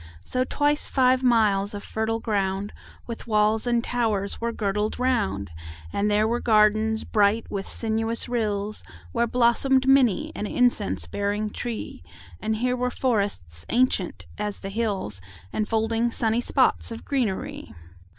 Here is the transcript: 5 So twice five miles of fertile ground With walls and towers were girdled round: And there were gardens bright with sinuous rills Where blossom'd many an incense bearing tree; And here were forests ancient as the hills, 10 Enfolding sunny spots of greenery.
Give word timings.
5 0.21 0.21
So 0.27 0.43
twice 0.45 0.87
five 0.87 1.21
miles 1.21 1.75
of 1.75 1.83
fertile 1.83 2.19
ground 2.19 2.73
With 3.05 3.27
walls 3.27 3.67
and 3.67 3.83
towers 3.83 4.41
were 4.41 4.51
girdled 4.51 4.97
round: 4.97 5.51
And 5.93 6.09
there 6.09 6.27
were 6.27 6.39
gardens 6.39 7.03
bright 7.03 7.45
with 7.51 7.67
sinuous 7.67 8.27
rills 8.27 8.83
Where 9.11 9.27
blossom'd 9.27 9.87
many 9.87 10.31
an 10.33 10.47
incense 10.47 11.05
bearing 11.05 11.51
tree; 11.51 12.01
And 12.41 12.55
here 12.55 12.75
were 12.75 12.89
forests 12.89 13.63
ancient 13.69 14.25
as 14.39 14.61
the 14.61 14.69
hills, 14.69 15.21
10 15.51 15.61
Enfolding 15.61 16.09
sunny 16.09 16.41
spots 16.41 16.89
of 16.91 17.05
greenery. 17.05 17.71